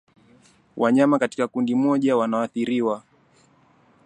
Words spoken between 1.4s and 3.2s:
kundi moja wanaoathiriwa